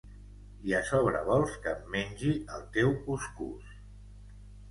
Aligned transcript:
I 0.69 0.71
a 0.75 0.79
sobre 0.91 1.19
vols 1.27 1.57
que 1.65 1.73
em 1.75 1.83
mengi 1.95 2.33
el 2.57 2.65
teu 2.77 2.89
cuscús. 3.09 3.77